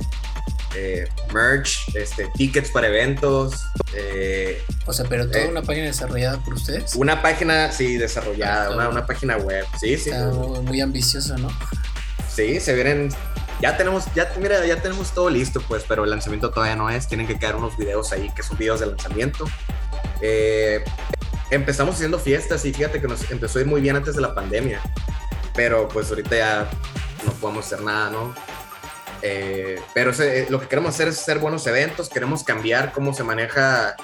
[0.74, 3.66] eh, merch, este, tickets para eventos.
[3.94, 6.94] Eh, o sea, pero toda una página desarrollada por ustedes.
[6.94, 9.66] Una página, sí, desarrollada, una, una, página web.
[9.78, 10.10] Sí, sí.
[10.10, 11.50] muy, muy ambicioso, ¿no?
[12.34, 13.10] Sí, se vienen
[13.60, 17.08] ya tenemos, ya, mira, ya tenemos todo listo, pues, pero el lanzamiento todavía no es.
[17.08, 19.44] Tienen que quedar unos videos ahí que son videos de lanzamiento.
[21.50, 24.34] Empezamos haciendo fiestas y fíjate que nos empezó a ir muy bien antes de la
[24.34, 24.80] pandemia,
[25.54, 26.70] pero pues ahorita ya
[27.24, 28.34] no podemos hacer nada, ¿no?
[29.22, 33.24] Eh, pero eh, lo que queremos hacer es hacer buenos eventos, queremos cambiar cómo se
[33.24, 33.96] maneja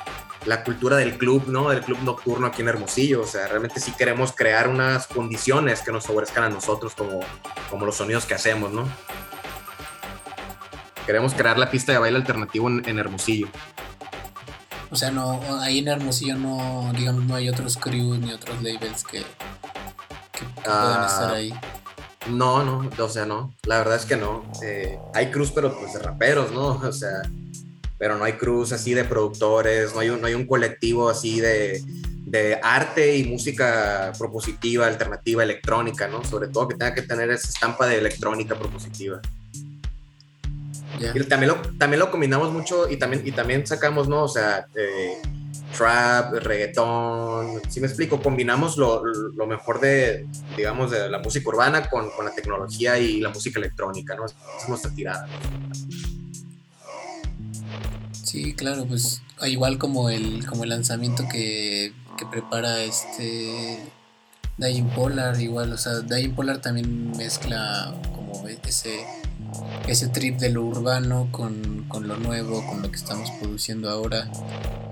[0.46, 1.70] la cultura del club, ¿no?
[1.70, 3.22] Del club nocturno aquí en Hermosillo.
[3.22, 7.20] O sea, realmente sí queremos crear unas condiciones que nos favorezcan a nosotros como,
[7.70, 8.88] como los sonidos que hacemos, ¿no?
[11.06, 13.48] Queremos crear la pista de baile alternativo en, Hermosillo.
[14.94, 19.02] O sea, no, ahí en Hermosillo no, digamos, no hay otros crews ni otros labels
[19.02, 19.24] que,
[20.62, 21.52] puedan ah, estar ahí.
[22.28, 23.52] No, no, o sea, no.
[23.66, 24.44] La verdad es que no.
[24.62, 26.74] Eh, hay crews, pero pues de raperos, ¿no?
[26.88, 27.22] O sea,
[27.98, 31.40] pero no hay crews así de productores, no hay un, no hay un colectivo así
[31.40, 31.82] de,
[32.24, 36.22] de arte y música propositiva, alternativa, electrónica, ¿no?
[36.22, 39.20] Sobre todo que tenga que tener esa estampa de electrónica propositiva.
[41.00, 44.24] Y también lo, también lo combinamos mucho y también, y también sacamos, ¿no?
[44.24, 45.18] O sea, eh,
[45.76, 49.02] trap, reggaetón, si me explico, combinamos lo,
[49.46, 50.26] mejor de,
[50.56, 54.26] digamos, de la música urbana con, la tecnología y la música electrónica, ¿no?
[54.26, 54.34] es
[54.68, 55.26] nuestra tirada.
[58.12, 63.78] Sí, claro, pues igual como el, como el lanzamiento que, que prepara este
[64.56, 69.04] Dying Polar, igual, o sea, Dying Polar también mezcla como ese
[69.86, 74.30] ese trip de lo urbano con, lo nuevo, con lo que estamos produciendo ahora.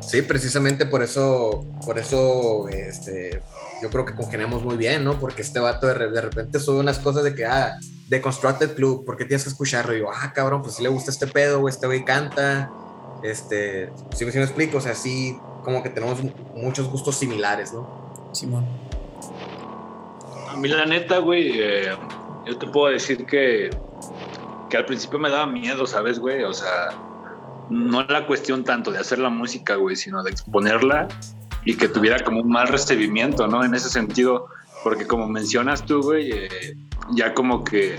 [0.00, 3.42] Sí, precisamente por eso, por eso, este,
[3.82, 5.18] yo creo que congeniamos muy bien, ¿no?
[5.18, 9.24] Porque este vato de, repente sube unas cosas de que, ah, de Constructed Club, porque
[9.24, 9.92] tienes que escucharlo?
[9.92, 12.70] Y digo, ah, cabrón, pues si le gusta este pedo, este güey canta,
[13.22, 16.18] este, si me, explico, o sea, sí, como que tenemos
[16.54, 18.30] muchos gustos similares, ¿no?
[18.32, 18.66] Simón.
[20.48, 21.96] A mí la neta, güey, eh,
[22.46, 23.70] yo te puedo decir que
[24.72, 26.44] que al principio me daba miedo, ¿sabes, güey?
[26.44, 26.88] O sea,
[27.68, 31.08] no la cuestión tanto de hacer la música, güey, sino de exponerla
[31.66, 33.62] y que tuviera como un mal recibimiento, ¿no?
[33.62, 34.46] En ese sentido,
[34.82, 36.74] porque como mencionas tú, güey, eh,
[37.10, 37.98] ya como que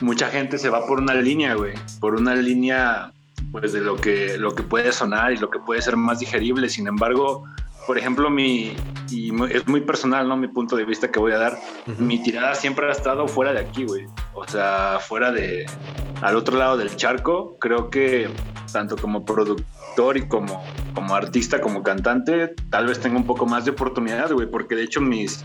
[0.00, 3.12] mucha gente se va por una línea, güey, por una línea,
[3.52, 6.68] pues, de lo que, lo que puede sonar y lo que puede ser más digerible.
[6.68, 7.44] Sin embargo,
[7.88, 8.76] por ejemplo, mi,
[9.10, 10.36] y es muy personal, ¿no?
[10.36, 11.58] Mi punto de vista que voy a dar.
[11.98, 14.06] Mi tirada siempre ha estado fuera de aquí, güey.
[14.34, 15.64] O sea, fuera de,
[16.20, 17.56] al otro lado del charco.
[17.58, 18.28] Creo que
[18.74, 20.62] tanto como productor y como,
[20.94, 24.82] como artista, como cantante, tal vez tenga un poco más de oportunidad, güey, porque de
[24.82, 25.42] hecho mis...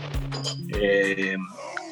[0.78, 1.38] Eh,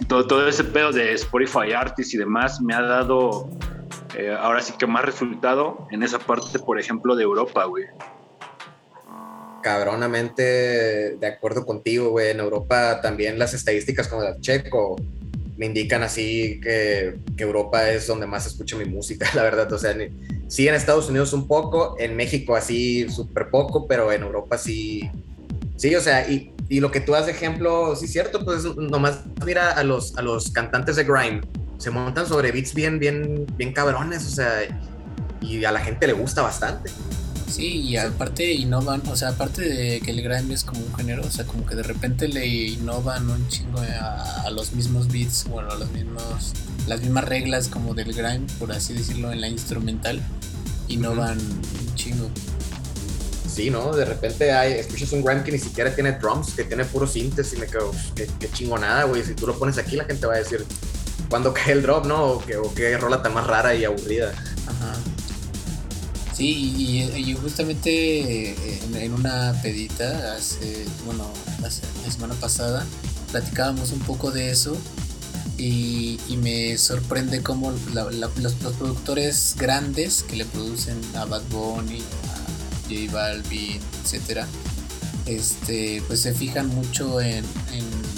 [0.07, 3.49] todo, todo, ese pedo de Spotify Artists y demás me ha dado
[4.19, 7.87] eh, ahora sí que más resultado en esa parte, por ejemplo, de Europa, güey
[9.63, 12.31] cabronamente de acuerdo contigo, güey.
[12.31, 14.97] En Europa también las estadísticas como la Checo
[15.57, 19.73] me indican así que, que, Europa es donde más escucho mi música, la verdad.
[19.73, 19.97] O sea,
[20.49, 25.11] sí en Estados Unidos un poco, en México así súper poco, pero en Europa sí.
[25.77, 28.65] Sí, o sea, y, y, lo que tú das de ejemplo, sí es cierto, pues
[28.77, 31.41] nomás mira a los, a los cantantes de grime,
[31.79, 34.63] se montan sobre beats bien, bien, bien cabrones, o sea,
[35.41, 36.91] y a la gente le gusta bastante.
[37.53, 41.23] Sí, y aparte innovan, o sea, aparte de que el grime es como un género,
[41.23, 45.71] o sea, como que de repente le innovan un chingo a, los mismos beats, bueno,
[45.71, 46.55] a los mismos,
[46.87, 50.23] las mismas reglas como del grime, por así decirlo, en la instrumental,
[50.89, 52.31] innovan un chingo.
[53.47, 53.95] Sí, ¿no?
[53.95, 57.53] De repente hay, escuchas un grime que ni siquiera tiene drums, que tiene puro síntesis
[57.53, 59.23] y me quedo, qué, qué chingonada, güey.
[59.23, 60.65] Si tú lo pones aquí, la gente va a decir,
[61.29, 62.25] ¿cuándo cae el drop, no?
[62.25, 64.33] O, que, o qué rola tan más rara y aburrida.
[64.67, 64.95] Ajá.
[66.35, 68.55] Sí, y, justamente
[68.95, 71.71] en, una pedita, hace, bueno, la
[72.11, 72.87] semana pasada,
[73.31, 74.77] platicábamos un poco de eso
[75.59, 83.13] y, me sorprende cómo los, productores grandes que le producen a Bad Bunny, a J
[83.13, 84.47] Balvin, etcétera,
[85.27, 88.13] este, pues se fijan mucho en, en,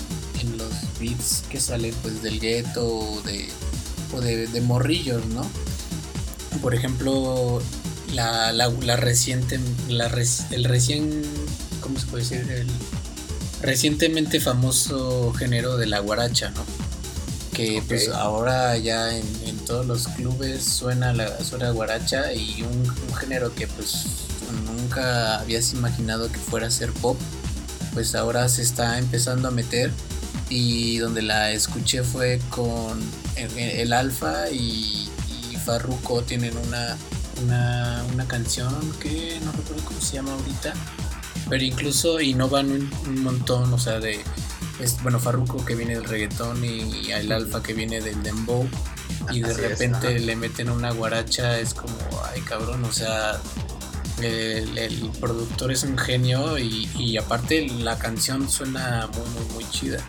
[0.58, 3.48] los beats que salen pues del gueto o de,
[4.12, 5.42] o de morrillos, ¿no?
[6.60, 7.62] Por ejemplo,
[8.12, 10.06] la, la, reciente, la
[10.50, 11.22] el recién,
[11.80, 12.50] ¿cómo se puede decir?
[12.50, 12.68] El
[13.64, 16.64] recientemente famoso género de la guaracha, ¿no?
[17.52, 19.24] Que pues ahora ya en,
[19.64, 24.04] todos los clubes suena la suena guaracha y un, género que pues
[24.66, 27.16] nunca habías imaginado que fuera a ser pop,
[27.94, 29.90] pues ahora se está empezando a meter
[30.50, 33.00] y donde la escuché fue con
[33.36, 35.08] el, Alfa y,
[35.50, 36.98] y Farruko tienen una
[37.42, 40.74] una, una canción que no recuerdo cómo se llama ahorita,
[41.48, 44.20] pero incluso innovan un, un montón, o sea, de,
[44.80, 48.68] es, bueno, Farruko que viene del reggaetón y, el Alfa que viene del dembow
[49.32, 51.96] y de repente le meten una guaracha, es como,
[52.32, 53.40] ay cabrón, o sea,
[54.20, 59.70] el, el productor es un genio y, y, aparte la canción suena muy, muy, muy
[59.70, 60.04] chida.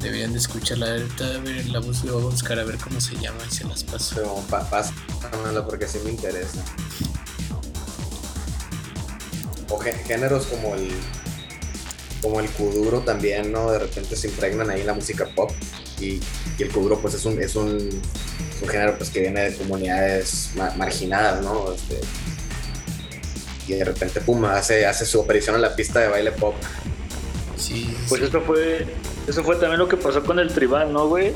[0.00, 0.92] Deberían de escucharla.
[0.92, 3.84] Ahorita a ver, la voy a buscar a ver cómo se llama y se las
[3.84, 4.16] paso.
[4.16, 6.62] Pero porque sí me interesa.
[9.70, 10.90] O géneros como el
[12.22, 13.70] como el kuduro también, ¿no?
[13.70, 15.50] De repente se impregnan ahí en la música pop
[16.00, 16.20] y,
[16.58, 17.68] el kuduro pues es un, es un,
[18.62, 21.72] un, género pues que viene de comunidades marginadas, ¿no?
[21.72, 22.00] Este,
[23.68, 26.54] y de repente pum, hace, hace su aparición en la pista de baile pop.
[27.68, 28.86] Sí, pues esto fue
[29.28, 31.34] eso fue también lo que pasó con el tribal, ¿no, güey?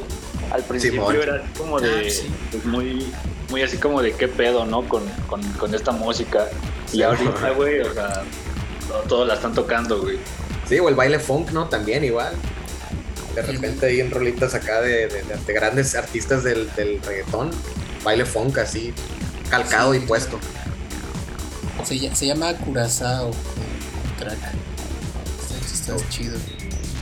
[0.50, 1.90] Al principio era como de.
[1.90, 3.06] Ah, pues muy,
[3.50, 4.88] muy así como de qué pedo, ¿no?
[4.88, 5.04] Con,
[5.74, 6.48] esta música.
[6.90, 8.22] Y ahorita, güey, o sea,
[9.08, 10.16] todos la están tocando, güey.
[10.66, 11.68] Sí, o el baile funk, ¿no?
[11.68, 12.34] También igual.
[13.34, 17.50] De repente hay en rolitas acá de, grandes artistas del, reggaetón.
[18.04, 18.94] Baile funk así,
[19.50, 20.38] calcado y puesto.
[21.84, 23.32] Se, se llama Curazao,
[24.18, 24.61] track.
[25.82, 26.36] Está, chido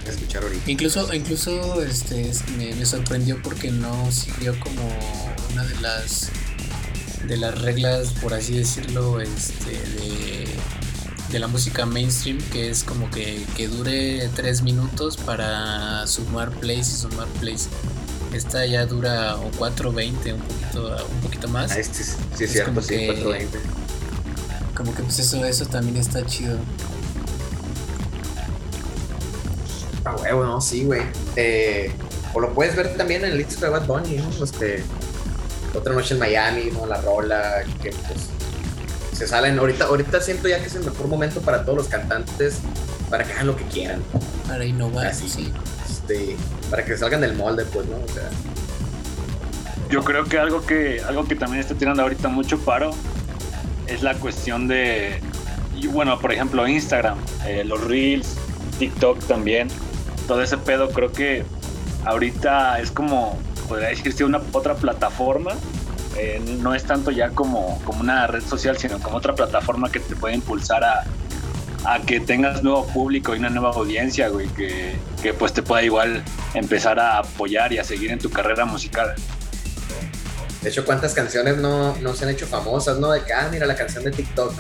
[0.09, 0.71] escuchar ahorita.
[0.71, 4.83] Incluso, incluso este, me, sorprendió porque no siguió como
[5.53, 6.31] una de las
[7.27, 9.71] de las reglas, por así decirlo, este,
[11.31, 16.97] de, la música mainstream, que es como que, dure tres minutos para sumar plays y
[16.97, 17.69] sumar plays.
[18.33, 21.73] Esta ya dura o 4.20, un poquito, un poquito más.
[21.73, 23.47] Ah, este, sí, es cierto, sí, 4.20.
[24.75, 26.59] Como que pues eso, eso también está chido.
[30.11, 31.03] A huevo, no, sí, güey.
[31.37, 31.92] Eh,
[32.35, 34.44] o lo puedes ver también en el disco de Bad Bunny, ¿no?
[34.44, 34.83] Este,
[35.75, 36.87] otra noche en Miami, ¿no?
[36.87, 38.29] La rola, que pues
[39.12, 39.59] se salen.
[39.59, 42.59] Ahorita, ahorita siento ya que es el mejor momento para todos los cantantes
[43.09, 44.03] para que hagan lo que quieran.
[44.46, 45.53] Para innovar, Así, sí.
[45.88, 46.37] Este,
[46.70, 47.96] para que salgan del molde, pues, ¿no?
[47.96, 48.29] O sea.
[49.90, 52.92] Yo creo que algo que, algo que también está tirando ahorita mucho paro
[53.88, 55.20] es la cuestión de,
[55.90, 58.37] bueno, por ejemplo, Instagram, eh, los reels,
[58.79, 59.68] TikTok también
[60.31, 61.45] todo ese pedo, creo que
[62.05, 63.37] ahorita es como,
[63.69, 65.55] podría decirse, una otra plataforma.
[66.16, 69.99] Eh, no es tanto ya como, como una red social, sino como otra plataforma que
[69.99, 71.03] te puede impulsar a,
[71.85, 75.83] a que tengas nuevo público y una nueva audiencia, güey, que, que pues te pueda
[75.83, 76.23] igual
[76.55, 79.12] empezar a apoyar y a seguir en tu carrera musical.
[80.62, 83.11] De hecho, ¿cuántas canciones no, no se han hecho famosas, no?
[83.11, 84.55] De que, ah, mira la canción de TikTok.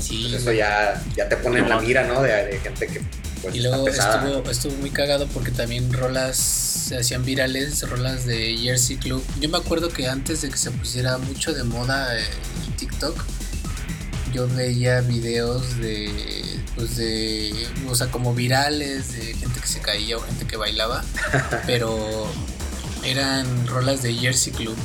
[0.00, 0.26] Sí.
[0.28, 2.20] Pues eso ya, ya te pone en la mira, ¿no?
[2.20, 3.00] De, de gente que
[3.42, 8.56] pues, y luego estuvo, estuvo muy cagado porque también rolas se hacían virales, rolas de
[8.56, 9.24] Jersey Club.
[9.40, 13.16] Yo me acuerdo que antes de que se pusiera mucho de moda el TikTok,
[14.32, 16.10] yo veía videos de,
[16.74, 17.52] pues de,
[17.88, 21.04] o sea, como virales de gente que se caía o gente que bailaba,
[21.66, 22.26] pero
[23.04, 24.76] eran rolas de Jersey Club.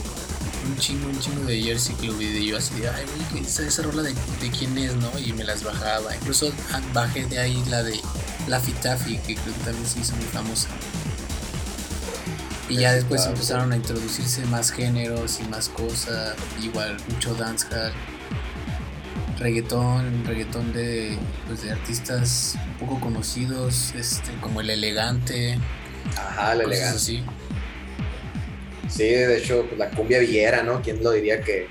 [0.67, 3.47] Un chingo, un chingo de Jersey Club y de yo así de, ay, güey, ¿qué-
[3.49, 5.11] esa, esa rola de, de quién es, no?
[5.17, 6.13] Y me las bajaba.
[6.15, 7.99] Incluso ah, bajé de ahí la de
[8.47, 10.67] Laffy Taffy, que creo que también se hizo muy famosa.
[12.69, 13.35] Y ya después claro.
[13.35, 17.93] empezaron a introducirse más géneros y más cosas, igual mucho dancehall,
[19.39, 25.59] reggaetón, reggaetón de, pues de artistas poco conocidos, este, como el elegante,
[26.17, 27.19] Ajá, la cosas elegancia.
[27.19, 27.23] así.
[28.87, 30.81] Sí, de hecho, pues, la cumbia villera, ¿no?
[30.81, 31.67] ¿Quién lo diría que,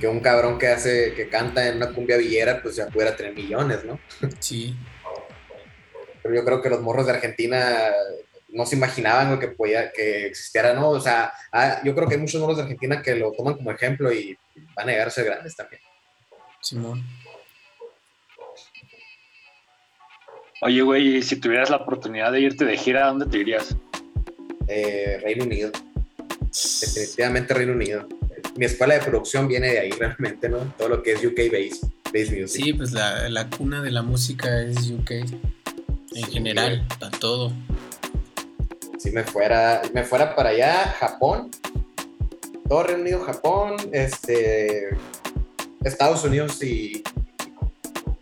[0.00, 3.34] que un cabrón que hace, que canta en una cumbia villera, pues ya pudiera tener
[3.34, 4.00] millones, ¿no?
[4.38, 4.76] Sí,
[6.22, 7.90] Pero yo creo que los morros de Argentina
[8.48, 10.90] no se imaginaban que podía, que existiera, ¿no?
[10.90, 13.70] O sea, ah, yo creo que hay muchos morros de Argentina que lo toman como
[13.70, 14.36] ejemplo y
[14.74, 15.80] van a llegar a ser grandes también.
[16.60, 17.04] Simón.
[20.62, 23.74] Oye, güey, y si tuvieras la oportunidad de irte de gira, ¿a dónde te irías?
[24.68, 25.72] Eh, Reino Unido.
[26.52, 28.06] Definitivamente Reino Unido.
[28.56, 30.58] Mi escuela de producción viene de ahí realmente, ¿no?
[30.76, 31.80] Todo lo que es UK Base,
[32.12, 32.64] base Music.
[32.64, 35.10] Sí, pues la, la cuna de la música es UK.
[35.12, 35.28] En
[36.12, 37.52] Sí, general, para todo.
[38.98, 41.50] si me fuera, me fuera para allá, Japón,
[42.68, 44.88] todo Reino Unido, Japón, este,
[45.84, 47.02] Estados Unidos y,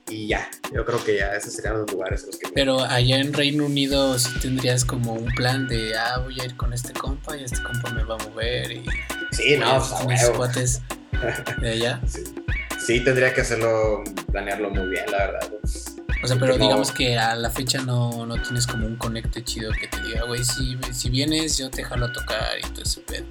[0.08, 0.48] y ya.
[0.74, 3.32] Yo creo que ya esos serían los lugares en los que me- Pero allá en
[3.32, 7.36] Reino Unido sí tendrías como un plan de, ah, voy a ir con este compa
[7.36, 8.84] y este compa me va a mover y
[9.32, 10.82] Sí, no, pues, pues, a mis cuates
[11.60, 12.00] de allá.
[12.06, 12.24] Sí.
[12.84, 15.48] Sí, tendría que hacerlo, planearlo muy bien, la verdad.
[15.60, 15.96] pues.
[16.22, 16.64] O sea, pero No.
[16.64, 20.24] digamos que a la fecha no, no tienes como un conecte chido que te diga,
[20.24, 23.26] güey, si, si vienes yo te jalo a tocar y todo ese pedo.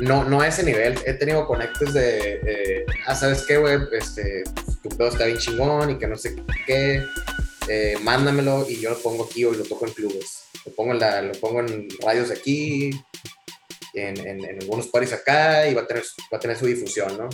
[0.00, 0.96] No, no a ese nivel.
[1.06, 3.78] He tenido conectes de, eh, ah, ¿sabes qué, güey?
[3.92, 4.44] Este,
[4.84, 7.02] tu pedo está bien chingón y que no sé qué.
[7.68, 10.44] eh, mándamelo y yo lo pongo aquí o lo toco en clubes.
[10.66, 12.90] Lo pongo en, la, lo pongo en radios aquí,
[13.94, 17.28] en, algunos paris acá y va a, tener, su difusión, ¿no?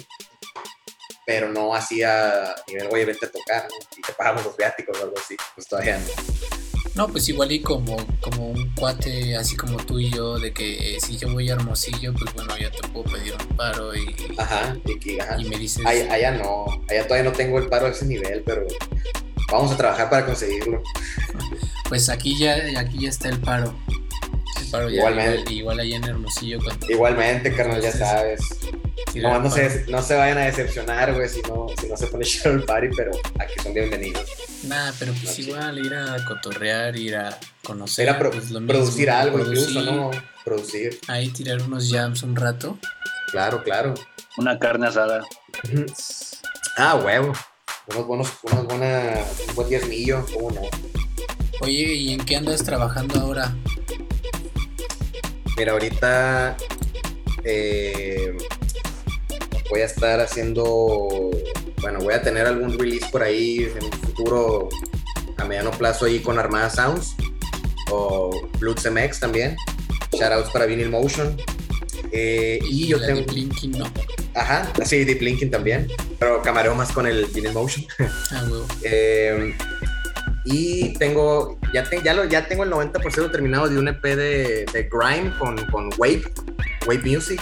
[1.27, 3.69] Pero no así a nivel, oye, vente a tocar.
[3.97, 5.37] Y te pagamos los viáticos o algo así.
[5.55, 6.70] Pues todavía no.
[6.95, 10.97] No, pues igual y como, como un cuate así como tú y yo, de que
[10.97, 14.15] eh, si yo voy a Hermosillo, pues bueno, ya te puedo pedir un paro y,
[14.37, 15.37] Ajá, y, que- ajá.
[15.41, 15.85] y me dices...
[15.87, 18.67] Allá, allá no, allá todavía no tengo el paro a ese nivel, pero
[19.51, 20.83] vamos a trabajar para conseguirlo.
[21.89, 23.75] Pues aquí ya, aquí ya está el paro.
[24.63, 25.41] El paro ya Igualmente.
[25.41, 28.41] igual, igual allá en Hermosillo cuando Igualmente, carnal, ya sabes.
[29.17, 32.63] No, se, no se vayan a decepcionar, güey, si no, si no se pone el
[32.63, 34.25] party, pero aquí son bienvenidos.
[34.65, 35.43] Nah, pero pues No, sí.
[35.43, 38.07] igual ir a cotorrear, ir a conocer.
[38.09, 40.11] Era pro- pues, lo mismo, producir algo producir, incluso, ¿no?
[40.45, 42.79] Producir, Ahí tirar unos jams un rato.
[43.31, 43.95] claro, claro.
[44.37, 45.25] Una carne asada.
[46.77, 47.33] Ah, huevo.
[47.89, 49.15] Unos buenos, unos buena,
[49.49, 50.61] un buen diezmillo, ¿cómo no?
[51.63, 53.55] Oye, ¿y en qué andas trabajando ahora?
[55.57, 56.57] Mira, ahorita
[57.45, 58.37] eh,
[59.69, 61.31] voy a estar haciendo,
[61.81, 64.69] bueno, voy a tener algún release por ahí en un futuro
[65.39, 67.15] a mediano plazo ahí con Armada Sounds
[67.91, 69.57] o Bloods MX también.
[70.13, 71.37] Shoutouts para Vinyl Motion.
[72.13, 73.85] Eh, y yo tengo, de Blinking, no.
[74.35, 75.87] ajá, sí, Deep Linking también,
[76.19, 77.85] pero camareo más con el Vinyl Motion.
[78.33, 78.67] Ah, huevo.
[78.83, 79.55] Eh,
[80.45, 84.67] y tengo, ya, te- ya, lo, ya tengo el 90% terminado de un EP de,
[84.73, 86.23] de Grime con, con Wave,
[86.87, 87.41] Wave Music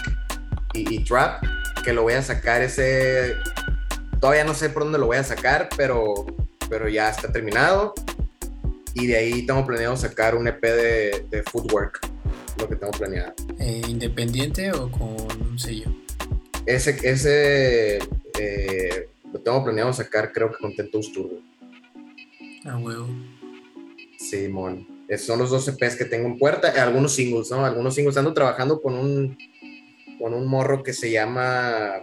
[0.75, 1.43] y, y Trap,
[1.85, 3.35] que lo voy a sacar ese,
[4.21, 6.27] todavía no sé por dónde lo voy a sacar, pero,
[6.69, 7.95] pero ya está terminado.
[8.95, 12.01] Y de ahí tengo planeado sacar un EP de, de Footwork,
[12.59, 13.33] lo que tengo planeado.
[13.59, 15.91] Eh, ¿Independiente o con un sello?
[16.67, 17.99] Ese, ese
[18.39, 21.41] eh, lo tengo planeado sacar creo que con Tentos Turbo.
[22.65, 23.09] Ah, huevo.
[24.19, 24.87] Simón.
[25.09, 26.75] Esos son los dos EPs que tengo en puerta.
[26.75, 27.65] Eh, Algunos singles, ¿no?
[27.65, 28.17] Algunos singles.
[28.17, 29.39] Ando trabajando con un,
[30.19, 32.03] con un morro que se llama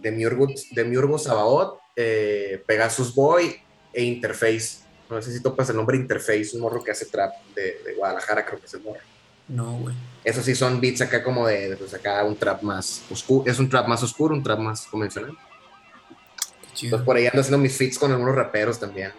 [0.00, 3.56] Demiurgo, Demiurgo Sabaot, eh, Pegasus Boy
[3.92, 4.84] e Interface.
[5.08, 8.44] No sé si topas el nombre Interface, un morro que hace trap de, de Guadalajara,
[8.44, 9.00] creo que es el morro.
[9.48, 9.94] No, güey.
[10.24, 13.48] Esos sí son beats acá como de, de, pues acá un trap más oscuro.
[13.50, 15.36] Es un trap más oscuro, un trap más convencional.
[16.60, 16.88] Qué chido.
[16.88, 19.12] Entonces por ahí ando haciendo mis feats con algunos raperos también.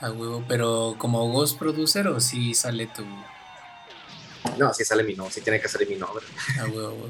[0.00, 3.04] A huevo, pero como Ghost Producer o si sale tu.
[4.58, 6.24] No, si sale mi nombre, si tiene que salir mi nombre.
[6.58, 7.08] A huevo, a huevo.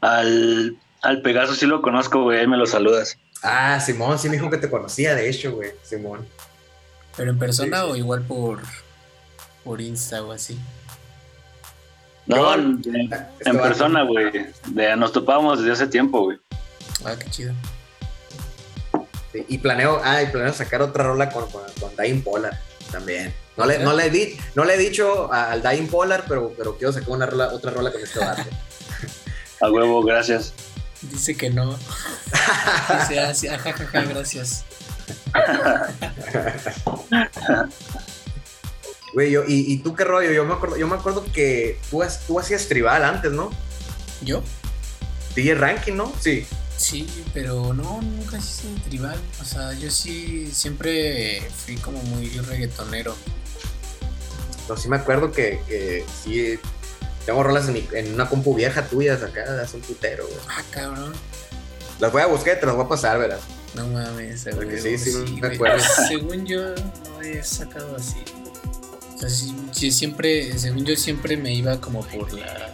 [0.00, 3.16] Al, al Pegaso sí lo conozco, güey, ahí me lo saludas.
[3.42, 6.26] Ah, Simón, sí me dijo que te conocía, de hecho, güey, Simón.
[7.16, 7.92] ¿Pero en persona Sí, sí.
[7.92, 8.60] o igual por,
[9.64, 10.58] por Insta o así?
[12.26, 14.32] No, en, Este en persona, güey.
[14.96, 16.38] Nos topábamos desde hace tiempo, güey.
[17.04, 17.54] Ah, qué chido.
[19.32, 22.58] Sí, Y planeo, ah, y planeo sacar otra rola con, con, con Dying Polar
[22.90, 23.32] también.
[23.56, 26.92] No le, no le, di, no le he dicho al Dying Polar, pero, pero quiero
[26.92, 28.42] sacar una rola, otra rola con este vato.
[29.60, 30.52] A huevo, gracias.
[31.16, 31.78] Dice que no.
[33.00, 34.66] Dice, ah, sí, ajá, ajá, gracias.
[39.14, 42.02] Güey, yo, y, y tú qué rollo, yo me acuerdo, yo me acuerdo que tú,
[42.26, 43.50] tú hacías tribal antes, ¿no?
[44.20, 44.42] ¿Yo?
[45.34, 46.12] DJ Ranking, ¿no?
[46.20, 46.46] Sí.
[46.76, 49.18] Sí, pero no, nunca hice tribal.
[49.40, 53.16] O sea, yo sí siempre fui como muy reggaetonero.
[54.68, 56.58] No, sí me acuerdo que, que sí.
[57.26, 60.38] Tengo rolas en, mi- en una compu vieja tuya acá, hace un putero, güey.
[60.48, 61.12] Ah, cabrón.
[61.98, 63.40] Las voy a buscar y te las voy a pasar, ¿verdad?
[63.74, 65.82] No mames, Porque sí, sí, me acuerdo.
[66.08, 68.22] Según yo, no he sacado así.
[69.14, 72.72] O sea, sí, sí, siempre, según yo, siempre me iba como por la.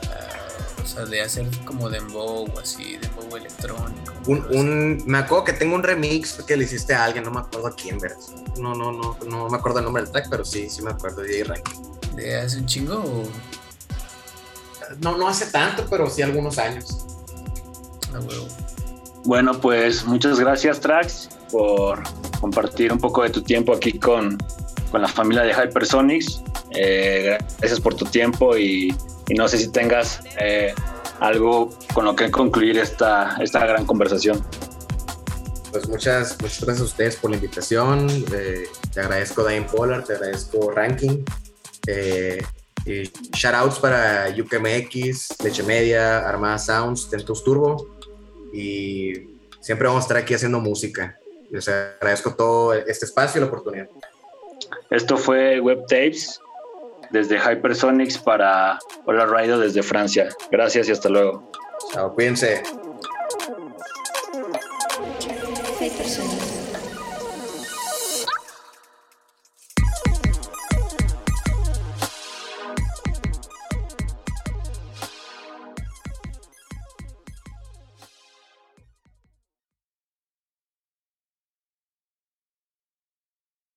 [0.83, 4.13] O sea, de hacer como dembow o así, dembow electrónico.
[4.27, 7.41] Un, un, me acuerdo que tengo un remix que le hiciste a alguien, no me
[7.41, 8.19] acuerdo a quién, ¿verdad?
[8.59, 11.23] No, no, no, no me acuerdo el nombre del track, pero sí, sí me acuerdo
[11.23, 11.73] de DJ Ranking.
[11.73, 12.17] así.
[12.17, 13.29] ¿De hace un chingo o.?
[15.01, 17.07] No, no hace tanto, pero sí algunos años.
[19.25, 22.03] Bueno, pues muchas gracias, Trax, por
[22.41, 24.37] compartir un poco de tu tiempo aquí con,
[24.91, 26.43] con la familia de Hypersonics.
[26.71, 28.95] Eh, gracias por tu tiempo y,
[29.29, 30.75] y no sé si tengas eh,
[31.21, 34.45] algo con lo que concluir esta, esta gran conversación.
[35.71, 38.09] Pues muchas, muchas gracias a ustedes por la invitación.
[38.35, 41.25] eh, te agradezco Diane Pollard, te agradezco Ranking.
[42.87, 47.97] Eh, y shoutouts para UKMX, Leche Media, Armada Sounds, Tentos Turbo.
[48.53, 49.13] Y
[49.61, 51.19] siempre vamos a estar aquí haciendo música.
[51.51, 53.89] Les agradezco todo este espacio y la oportunidad.
[54.91, 56.41] Esto fue Web Tapes
[57.11, 60.29] desde Hypersonics para Hola Radio desde Francia.
[60.51, 61.51] Gracias y hasta luego.
[61.93, 62.63] Chao, cuídense.
[65.81, 66.62] Hay personas